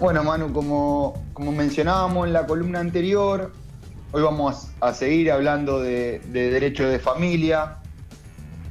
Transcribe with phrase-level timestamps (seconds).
[0.00, 3.52] Bueno, Manu, como, como mencionábamos en la columna anterior,
[4.12, 7.76] hoy vamos a seguir hablando de, de derecho de familia.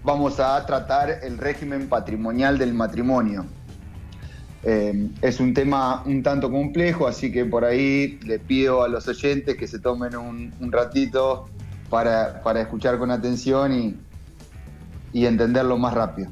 [0.03, 3.45] Vamos a tratar el régimen patrimonial del matrimonio.
[4.63, 9.07] Eh, es un tema un tanto complejo, así que por ahí le pido a los
[9.07, 11.47] oyentes que se tomen un, ratito
[11.91, 13.95] para, escuchar con atención y,
[15.13, 16.31] y entenderlo más rápido.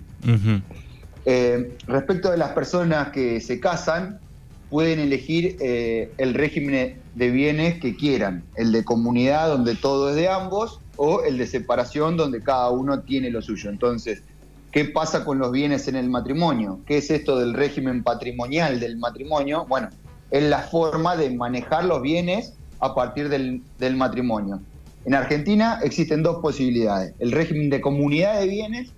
[1.24, 4.22] Eh, respecto de las personas que se casan,
[4.70, 10.16] pueden elegir eh, el régimen de bienes que quieran, el de comunidad donde todo es
[10.16, 13.70] de ambos o el de separación donde cada uno tiene lo suyo.
[13.70, 14.24] Entonces,
[14.72, 16.82] ¿Qué pasa con los bienes en el matrimonio?
[16.86, 19.66] ¿Qué es esto del régimen patrimonial del matrimonio?
[19.68, 19.90] Bueno,
[20.30, 24.62] es la forma de manejar los bienes a partir del, matrimonio.
[25.06, 28.92] En Argentina existen dos posibilidades, el régimen de comunidad de bienes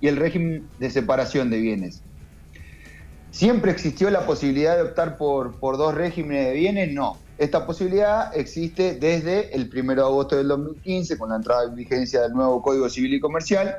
[0.00, 2.02] y el régimen de separación de bienes.
[3.36, 6.94] ¿Siempre existió la posibilidad de optar por, por dos regímenes de bienes?
[6.94, 7.18] No.
[7.36, 12.22] Esta posibilidad existe desde el 1 de agosto del 2015, con la entrada en vigencia
[12.22, 13.76] del nuevo Código Civil y Comercial,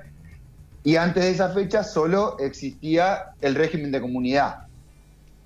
[0.84, 4.68] y antes de esa fecha solo existía el régimen de comunidad.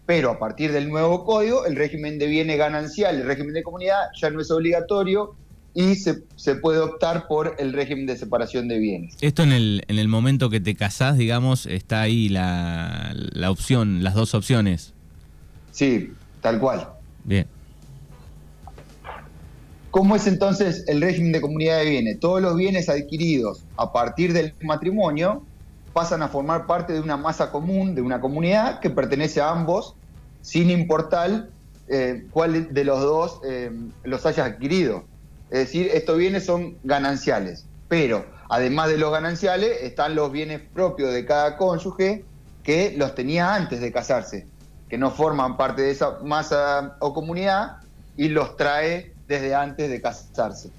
[0.06, 4.09] Pero a partir del nuevo código, el régimen de bienes ganancial, el régimen de comunidad
[4.20, 5.38] ya no es obligatorio
[5.73, 6.16] y se,
[6.55, 9.16] puede optar por el régimen de separación de bienes.
[9.22, 14.03] Esto en el, en el momento que te casás, digamos, está ahí la, la opción,
[14.03, 14.94] las dos opciones.
[15.72, 16.89] Sí, tal cual.
[17.23, 17.47] Bien.
[19.91, 22.19] ¿Cómo es entonces el régimen de comunidad de bienes?
[22.19, 25.44] Todos los bienes adquiridos a partir del matrimonio
[25.94, 29.95] pasan a formar parte de una masa común, de una comunidad que pertenece a ambos,
[30.41, 31.50] sin importar
[31.89, 33.72] eh, cuál de los dos eh,
[34.03, 35.03] los haya adquirido.
[35.52, 41.13] Es decir, estos bienes son gananciales, pero además de los gananciales están los bienes propios
[41.13, 42.25] de cada cónyuge
[42.63, 44.47] que los tenía antes de casarse,
[44.88, 47.73] que no forman parte de esa masa o comunidad
[48.16, 50.72] y los trae desde antes de casarse.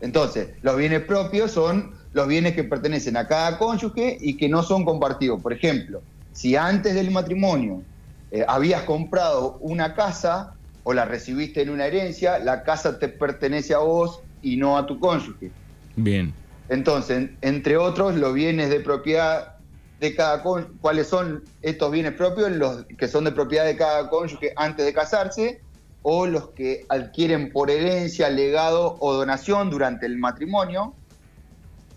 [0.00, 4.62] Entonces, los bienes propios son los bienes que pertenecen a cada cónyuge y que no
[4.62, 5.42] son compartidos.
[5.42, 6.02] Por ejemplo,
[6.32, 7.82] si antes del matrimonio
[8.30, 10.53] eh, habías comprado una casa
[10.84, 14.86] o la recibiste en una herencia, la casa te pertenece a vos y no a
[14.86, 15.50] tu cónyuge.
[15.96, 16.32] Bien.
[16.68, 19.54] Entonces, entre otros, los bienes de propiedad
[19.98, 24.08] de cada cónyuge, cuáles son estos bienes propios, los que son de propiedad de cada
[24.08, 25.62] cónyuge antes de casarse,
[26.02, 30.94] o los que adquieren por herencia, legado o donación durante el matrimonio,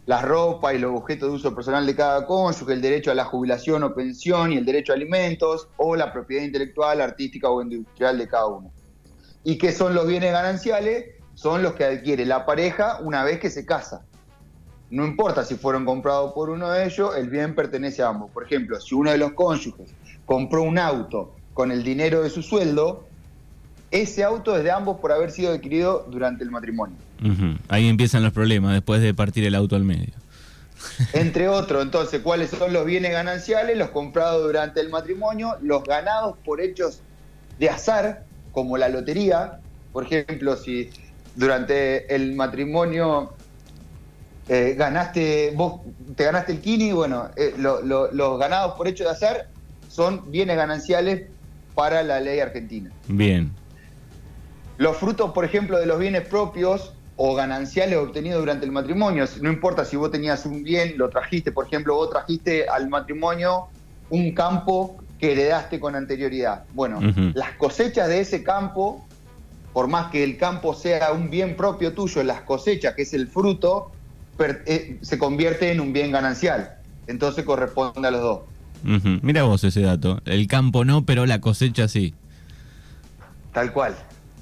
[0.06, 3.26] la ropa y los objetos de uso personal de cada cónyuge, el derecho a la
[3.26, 8.18] jubilación o pensión y el derecho a alimentos, o la propiedad intelectual, artística o industrial
[8.18, 8.72] de cada uno.
[9.48, 11.06] ¿Y qué son los bienes gananciales?
[11.34, 14.02] Son los que adquiere la pareja una vez que se casa.
[14.90, 18.30] No importa si fueron comprados por uno de ellos, el bien pertenece a ambos.
[18.32, 19.90] Por ejemplo, si uno de los cónyuges
[20.26, 23.08] compró un auto con el dinero de su sueldo,
[23.90, 26.98] ese auto es de ambos por haber sido adquirido durante el matrimonio.
[27.70, 30.12] Ahí empiezan los problemas después de partir el auto al medio.
[31.14, 33.78] Entre otros, entonces, ¿cuáles son los bienes gananciales?
[33.78, 37.00] Los comprados durante el matrimonio, los ganados por hechos
[37.60, 38.27] de azar,
[38.58, 39.60] como la lotería.
[39.94, 40.90] Por ejemplo, si
[41.36, 43.34] durante el matrimonio
[44.50, 45.82] eh, ganaste, vos
[46.16, 49.50] te ganaste el kini, bueno, eh, los ganados por hechos de azar
[49.90, 51.28] son bienes gananciales
[51.76, 52.90] para la ley argentina.
[53.08, 53.52] Bien.
[54.80, 59.52] Los frutos, por ejemplo, de los bienes propios o gananciales obtenidos durante el matrimonio, no
[59.52, 63.68] importa si vos tenías un bien, lo trajiste, por ejemplo, vos trajiste al matrimonio
[64.10, 66.66] un campo que heredaste con anterioridad.
[66.74, 67.00] Bueno,
[67.34, 69.06] las cosechas de ese campo,
[69.74, 73.28] por más que el campo sea un bien propio tuyo, las cosechas, que es el
[73.28, 73.92] fruto,
[74.40, 76.76] eh, se convierte en un bien ganancial.
[77.08, 78.40] Entonces corresponde a los dos.
[78.84, 80.22] Mira vos ese dato.
[80.26, 82.14] El campo no, pero la cosecha sí.
[83.54, 83.96] Tal cual.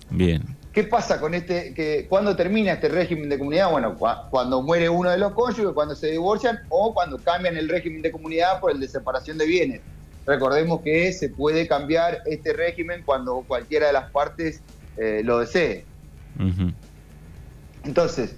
[0.10, 0.44] Bien.
[0.74, 3.72] ¿Qué pasa con este, que cuando termina este régimen de comunidad?
[3.72, 3.96] Bueno,
[4.30, 8.12] cuando muere uno de los cónyuges, cuando se divorcian o cuando cambian el régimen de
[8.12, 9.82] comunidad por el de separación de bienes.
[10.26, 14.62] Recordemos que se puede cambiar este régimen cuando cualquiera de las partes
[14.98, 15.86] eh, lo desee.
[17.84, 18.36] Entonces,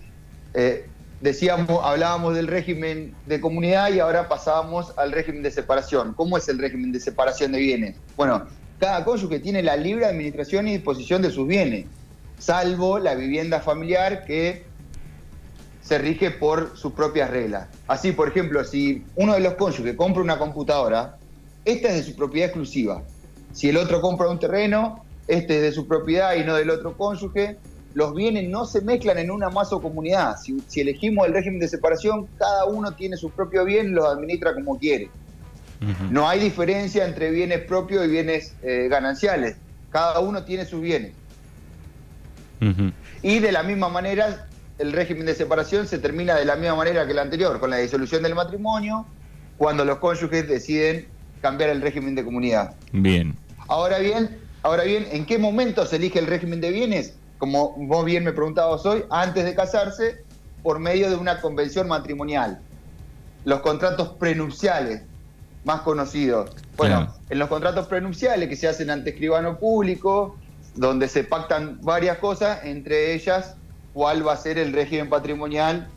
[0.53, 0.87] eh,
[1.21, 6.13] decíamos, hablábamos del régimen de comunidad y ahora pasábamos al régimen de separación.
[6.13, 7.95] ¿Cómo es el régimen de separación de bienes?
[8.15, 8.45] Bueno,
[8.79, 11.85] cada cónyuge tiene la libre administración y disposición de sus bienes,
[12.37, 14.65] salvo la vivienda familiar que
[15.81, 17.69] se rige por sus propias reglas.
[17.87, 21.17] Así, por ejemplo, si uno de los cónyuges compra una computadora,
[21.67, 23.03] esta es de su propiedad exclusiva.
[23.51, 26.95] Si el otro compra un terreno, este es de su propiedad y no del otro
[26.95, 27.57] cónyuge.
[27.93, 30.37] Los bienes no se mezclan en una masa o comunidad.
[30.37, 34.05] Si, si elegimos el régimen de separación, cada uno tiene su propio bien y los
[34.05, 35.09] administra como quiere.
[36.09, 39.57] No hay diferencia entre bienes propios y bienes eh, gananciales.
[39.91, 41.11] Cada uno tiene sus bienes.
[43.21, 44.47] Y de la misma manera,
[44.79, 47.77] el régimen de separación se termina de la misma manera que el anterior, con la
[47.77, 49.05] disolución del matrimonio,
[49.57, 52.75] cuando los cónyuges deciden cambiar el régimen de comunidad.
[52.91, 53.35] Bien.
[53.67, 57.13] Ahora bien, ahora bien, ¿en qué momento se elige el régimen de bienes?
[57.37, 60.23] Como vos bien me preguntabas hoy, antes de casarse,
[60.63, 62.59] por medio de una convención matrimonial.
[63.45, 65.03] Los contratos prenupciales,
[65.63, 66.51] más conocidos.
[66.75, 70.37] Bueno, en los contratos prenupciales que se hacen ante escribano público,
[70.75, 73.55] donde se pactan varias cosas, entre ellas
[73.93, 75.87] cuál va a ser el régimen patrimonial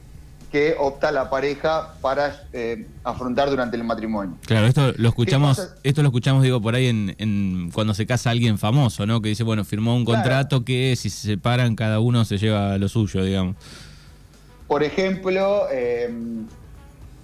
[0.50, 4.36] que opta la pareja para eh, afrontar durante el matrimonio.
[4.46, 8.58] Claro, esto lo escuchamos, esto lo escuchamos, digo, por ahí en, cuando se casa alguien
[8.58, 9.22] famoso, ¿no?
[9.22, 12.88] Que dice, bueno, firmó un contrato que si se separan cada uno se lleva lo
[12.88, 13.56] suyo, digamos.
[14.66, 16.10] Por ejemplo, eh,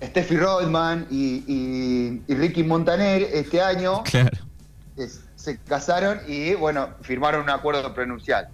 [0.03, 4.03] Steffi Rodman y, Ricky Montaner este año
[5.37, 8.49] se casaron y, bueno, firmaron un acuerdo prenupcial.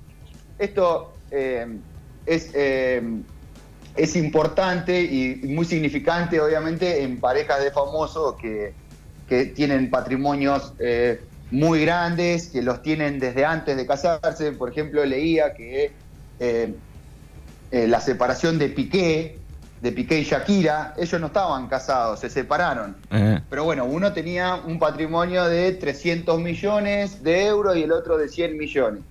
[0.58, 1.66] Esto eh,
[2.26, 3.02] es, eh,
[3.96, 8.80] es importante y muy significante, obviamente, en parejas de famosos que,
[9.54, 14.52] tienen patrimonios eh, muy grandes, que los tienen desde antes de casarse.
[14.52, 15.90] Por ejemplo, leía que
[17.70, 19.38] la separación de Piqué,
[19.82, 22.94] de Piqué y Shakira, ellos no estaban casados, se separaron.
[23.50, 28.28] Pero bueno, uno tenía un patrimonio de 300 millones de euros y el otro de
[28.28, 29.02] 100 millones.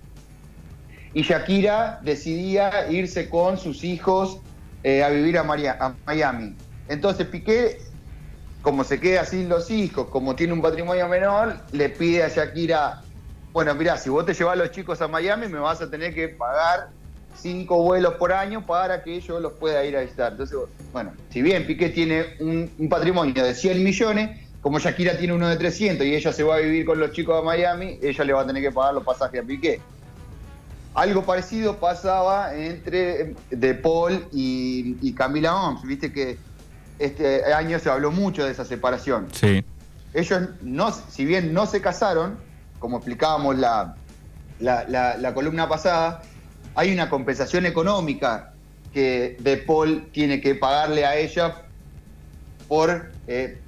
[1.12, 4.38] Y Shakira decidía irse con sus hijos
[4.82, 6.56] eh, a vivir a, a Miami.
[6.88, 7.78] Entonces Piqué,
[8.62, 13.02] como se queda sin los hijos, como tiene un patrimonio menor, le pide a Shakira,
[13.52, 16.28] bueno, mira, si vos te llevas los chicos a Miami, me vas a tener que
[16.28, 16.88] pagar
[17.36, 20.32] cinco vuelos por año para que yo los pueda ir a visitar.
[20.32, 20.58] Entonces,
[20.92, 25.56] bueno, si bien Piqué tiene un, patrimonio de 100 millones, como Shakira tiene uno de
[25.56, 28.42] 300 y ella se va a vivir con los chicos a Miami, ella le va
[28.42, 29.80] a tener que pagar los pasajes a Piqué.
[30.94, 35.82] Algo parecido pasaba entre De Paul y, Camila Oms.
[35.82, 36.38] Viste que
[36.98, 39.28] este año se habló mucho de esa separación.
[39.32, 39.64] Sí.
[40.12, 42.36] Ellos, no, si bien no se casaron,
[42.78, 43.96] como explicábamos la,
[44.60, 46.22] la columna pasada,
[46.74, 48.52] hay una compensación económica
[48.92, 51.62] que De Paul tiene que pagarle a ella
[52.68, 53.58] por, eh,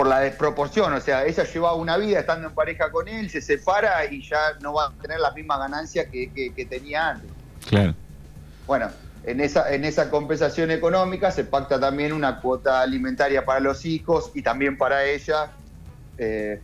[0.00, 0.94] por la desproporción.
[0.94, 4.54] O sea, ella llevaba una vida estando en pareja con él, se separa y ya
[4.62, 7.30] no va a tener la misma ganancia que, tenía antes.
[7.68, 7.94] Claro.
[8.66, 8.88] Bueno,
[9.24, 14.30] en esa, en esa compensación económica se pacta también una cuota alimentaria para los hijos
[14.34, 15.50] y también para ella.
[16.16, 16.58] Eh,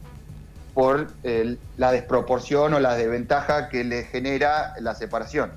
[0.72, 5.50] por la desproporción o la desventaja que le genera la separación.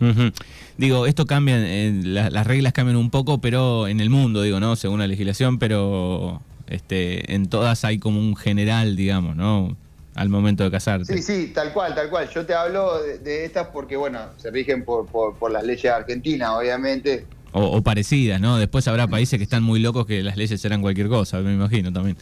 [0.77, 4.77] Digo, esto cambia, eh, las reglas cambian un poco, pero en el mundo, digo, ¿no?
[4.77, 9.75] Según la legislación, pero este, en todas hay como un general, digamos, ¿no?
[10.15, 11.17] Al momento de casarte.
[11.17, 12.29] Sí, sí, tal cual, tal cual.
[12.29, 17.25] Yo te hablo de, estas porque, bueno, se rigen por, por, las leyes argentinas, obviamente.
[17.51, 18.57] O, o, parecidas, ¿no?
[18.57, 21.91] Después habrá países que están muy locos que las leyes serán cualquier cosa, me imagino
[21.91, 22.17] también.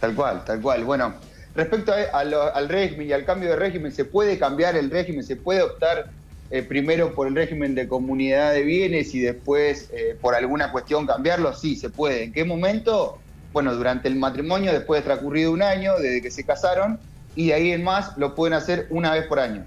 [0.00, 0.84] Tal cual, tal cual.
[0.84, 1.14] Bueno,
[1.54, 5.22] Respecto al régimen y al cambio de régimen, ¿se puede cambiar el régimen?
[5.22, 6.10] ¿Se puede optar
[6.50, 11.06] eh, primero por el régimen de comunidad de bienes y después eh, por alguna cuestión
[11.06, 11.54] cambiarlo?
[11.54, 12.24] Sí, se puede.
[12.24, 13.20] ¿En qué momento?
[13.54, 17.00] Bueno, durante el matrimonio, después de transcurrido un año desde que se casaron,
[17.34, 19.64] y de ahí en más lo pueden hacer una vez por año.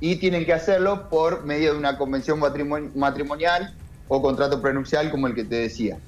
[0.00, 2.38] Y tienen que hacerlo por medio de una convención
[2.94, 3.74] matrimonial
[4.06, 5.98] o contrato prenupcial como el que te decía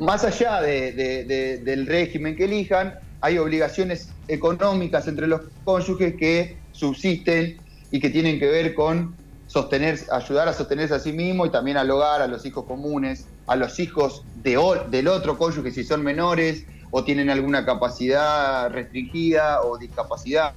[0.00, 7.58] más allá del régimen que elijan, hay obligaciones económicas entre los cónyuges que subsisten
[7.90, 9.14] y que tienen que ver con
[9.50, 13.26] sostener, ayudar a sostenerse a sí mismo y también al hogar, a los hijos comunes,
[13.48, 14.56] a los hijos de,
[14.90, 20.54] del otro cónyuge si son menores o tienen alguna capacidad restringida o discapacidad.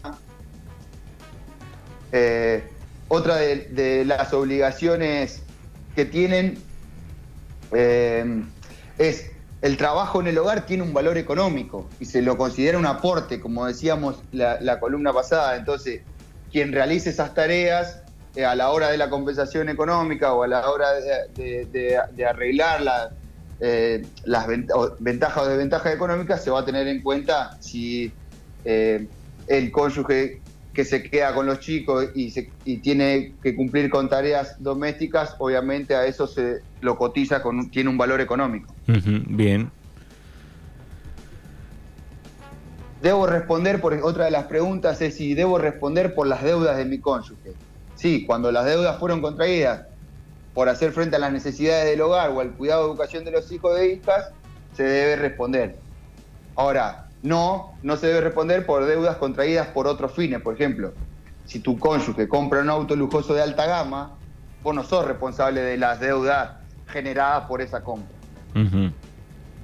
[2.12, 2.64] Eh,
[3.08, 5.42] otra de, las obligaciones
[5.96, 6.60] que tienen
[7.72, 8.44] eh,
[9.00, 9.32] es
[9.64, 13.40] el trabajo en el hogar tiene un valor económico y se lo considera un aporte,
[13.40, 15.56] como decíamos la, columna pasada.
[15.56, 16.02] Entonces,
[16.52, 18.03] quien realice esas tareas
[18.36, 20.88] eh, a la hora de la compensación económica o a la hora
[21.36, 23.12] de, arreglar
[23.60, 24.48] eh, las
[25.00, 28.12] ventajas o desventajas económicas, se va a tener en cuenta si
[28.66, 29.08] eh,
[29.48, 30.42] el cónyuge
[30.74, 32.34] que se queda con los chicos y,
[32.66, 37.92] y, tiene que cumplir con tareas domésticas, obviamente a eso se lo cotiza, con, tiene
[37.92, 38.74] un valor económico.
[39.28, 39.70] bien.
[43.04, 46.86] Debo responder por otra de las preguntas es si debo responder por las deudas de
[46.86, 47.54] mi cónyuge.
[48.04, 49.84] Sí, cuando las deudas fueron contraídas
[50.54, 53.50] por hacer frente a las necesidades del hogar o al cuidado de educación de los
[53.50, 54.26] hijos de hijas,
[54.76, 55.78] se debe responder.
[56.58, 60.42] Ahora, no, no se debe responder por deudas contraídas por otros fines.
[60.42, 60.92] Por ejemplo,
[61.46, 64.12] si tu cónyuge compra un auto lujoso de alta gama,
[64.64, 66.56] vos no sos responsable de las deudas
[66.88, 68.14] generadas por esa compra.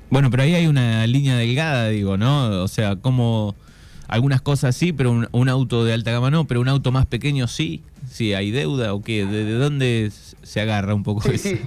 [0.10, 2.64] Bueno, pero ahí hay una línea delgada, digo, ¿no?
[2.64, 3.54] O sea, como
[4.08, 7.46] algunas cosas sí, pero un, auto de alta gama no, pero un auto más pequeño
[7.50, 7.84] sí.
[8.10, 10.12] Sí, hay deuda o qué, ¿de, dónde
[10.44, 11.50] se agarra un poco sí, eso?
[11.50, 11.60] Sí,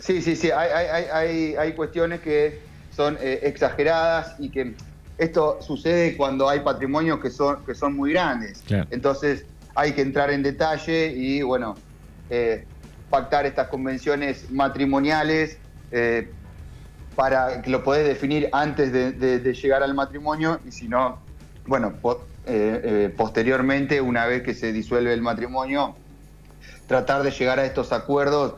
[0.00, 0.50] sí, sí, sí.
[0.50, 2.60] Hay, hay, hay, hay cuestiones que
[2.94, 4.74] son eh, exageradas y que
[5.18, 8.62] esto sucede cuando hay patrimonios que son, que son muy grandes.
[8.90, 11.76] Entonces hay que entrar en detalle y, bueno,
[12.30, 12.64] eh,
[13.08, 15.58] pactar estas convenciones matrimoniales
[15.90, 16.30] eh,
[17.14, 21.18] para que lo podés definir antes de, llegar al matrimonio y si no,
[21.66, 21.94] bueno,
[23.16, 25.94] posteriormente, una vez que se disuelve el matrimonio,
[26.86, 28.54] tratar de llegar a estos acuerdos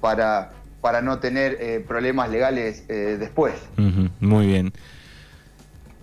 [0.00, 3.54] para para no tener eh, problemas legales eh, después.
[4.20, 4.72] muy bien.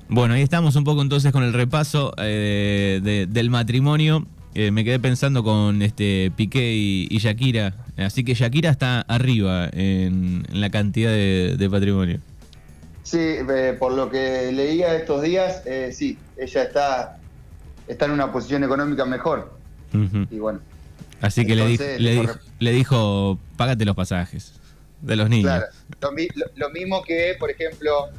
[0.08, 4.28] Bueno, ahí estamos un poco entonces con el repaso eh, del matrimonio.
[4.54, 7.74] me quedé pensando con este Piqué y, Shakira.
[7.98, 12.20] Así que Shakira está arriba en, la cantidad de, patrimonio.
[13.06, 13.38] Sí,
[13.80, 17.18] por lo que leía estos días, sí, ella está,
[17.88, 19.54] está en una posición económica mejor.
[20.30, 20.60] Y bueno.
[21.22, 24.60] Así que le, dijo, le dijo, págate los pasajes
[25.02, 25.52] de los niños.
[25.52, 25.66] Claro,
[26.56, 28.10] lo, mismo que, por ejemplo,